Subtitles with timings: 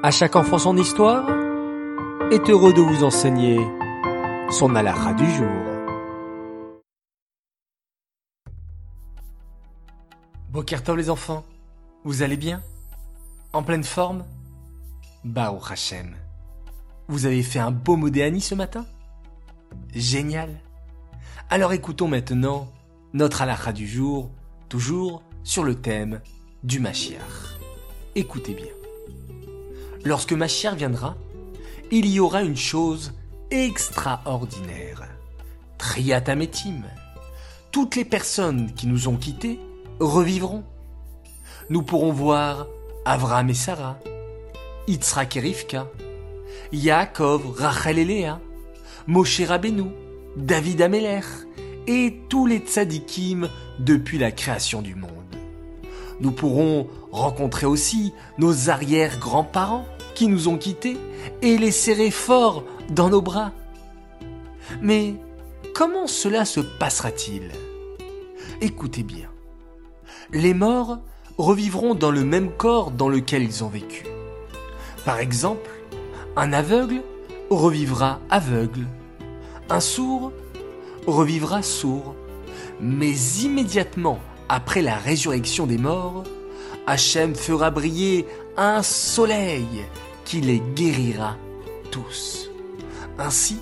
[0.00, 1.28] À chaque enfant son histoire
[2.30, 3.58] est heureux de vous enseigner
[4.48, 5.48] son alara du jour.
[10.50, 11.44] Bokertov les enfants,
[12.04, 12.62] vous allez bien?
[13.52, 14.24] En pleine forme?
[15.24, 16.14] Baruch Hashem.
[17.08, 18.86] Vous avez fait un beau modéani ce matin?
[19.96, 20.60] Génial.
[21.50, 22.68] Alors écoutons maintenant
[23.14, 24.30] notre alara du jour,
[24.68, 26.20] toujours sur le thème
[26.62, 27.58] du Mashiach.
[28.14, 28.66] Écoutez bien.
[30.08, 31.18] Lorsque Mashiach viendra,
[31.90, 33.12] il y aura une chose
[33.50, 35.06] extraordinaire.
[35.76, 36.80] Triatametim.
[37.72, 39.60] Toutes les personnes qui nous ont quittés
[40.00, 40.64] revivront.
[41.68, 42.68] Nous pourrons voir
[43.04, 43.98] Avram et Sarah,
[44.86, 45.86] Yitzhak et Rivka,
[46.72, 48.40] Yaakov, Rachel et Léa,
[49.06, 49.90] Moshe Rabbeinu,
[50.38, 51.20] David Ameler
[51.86, 55.10] et tous les tzadikim depuis la création du monde.
[56.20, 59.84] Nous pourrons rencontrer aussi nos arrière-grands-parents
[60.18, 60.96] qui nous ont quittés
[61.42, 63.52] et les serrer fort dans nos bras.
[64.82, 65.14] Mais
[65.76, 67.52] comment cela se passera-t-il?
[68.60, 69.28] Écoutez bien.
[70.32, 70.98] Les morts
[71.36, 74.06] revivront dans le même corps dans lequel ils ont vécu.
[75.04, 75.70] Par exemple,
[76.34, 77.00] un aveugle
[77.48, 78.88] revivra aveugle.
[79.70, 80.32] Un sourd
[81.06, 82.16] revivra sourd.
[82.80, 86.24] Mais immédiatement après la résurrection des morts,
[86.88, 89.86] Hachem fera briller un soleil
[90.28, 91.38] qui les guérira
[91.90, 92.50] tous.
[93.18, 93.60] Ainsi,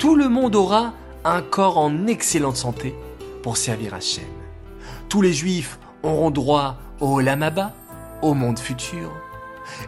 [0.00, 2.92] tout le monde aura un corps en excellente santé
[3.44, 4.24] pour servir Hachem.
[5.08, 7.72] Tous les juifs auront droit au Lamaba,
[8.20, 9.12] au monde futur.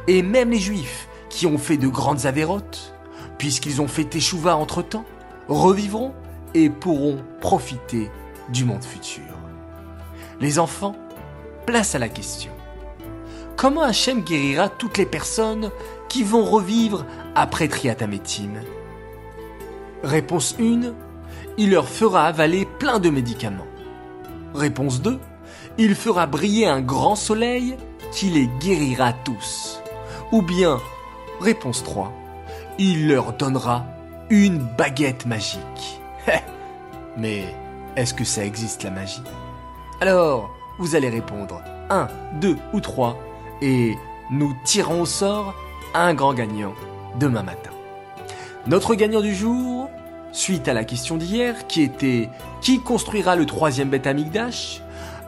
[0.06, 2.94] Et même les juifs qui ont fait de grandes avérotes,
[3.36, 5.04] puisqu'ils ont fait échouva entre-temps,
[5.48, 6.14] revivront
[6.54, 8.08] et pourront profiter
[8.50, 9.24] du monde futur.
[10.40, 10.94] Les enfants,
[11.66, 12.52] place à la question.
[13.64, 15.70] Comment Hachem guérira toutes les personnes
[16.10, 18.60] qui vont revivre après Triatametim
[20.02, 20.92] Réponse 1.
[21.56, 23.64] Il leur fera avaler plein de médicaments.
[24.54, 25.18] Réponse 2.
[25.78, 27.78] Il fera briller un grand soleil
[28.12, 29.80] qui les guérira tous.
[30.30, 30.78] Ou bien,
[31.40, 32.12] réponse 3.
[32.76, 33.86] Il leur donnera
[34.28, 36.02] une baguette magique.
[37.16, 37.44] Mais
[37.96, 39.22] est-ce que ça existe la magie?
[40.02, 42.08] Alors, vous allez répondre 1,
[42.42, 43.16] 2 ou 3
[43.62, 43.96] et
[44.30, 45.54] nous tirons au sort
[45.94, 46.74] un grand gagnant
[47.18, 47.70] demain matin.
[48.66, 49.90] Notre gagnant du jour,
[50.32, 52.28] suite à la question d'hier qui était
[52.60, 54.80] qui construira le troisième bête Amigdash?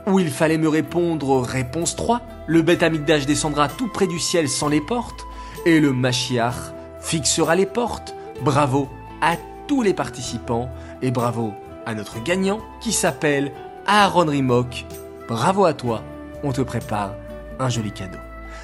[0.06, 4.48] Où il fallait me répondre réponse 3, le bête Amigdash descendra tout près du ciel
[4.48, 5.26] sans les portes
[5.64, 8.14] et le Mashiach fixera les portes.
[8.42, 8.88] Bravo
[9.20, 9.36] à
[9.66, 10.70] tous les participants
[11.02, 11.52] et bravo
[11.86, 13.52] à notre gagnant qui s'appelle
[13.86, 14.84] Aaron Rimok,
[15.28, 16.02] bravo à toi,
[16.42, 17.12] on te prépare
[17.58, 18.18] un joli cadeau.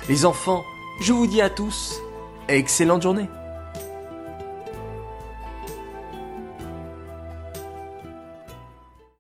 [0.09, 0.65] Les enfants,
[1.01, 2.01] je vous dis à tous,
[2.49, 3.29] excellente journée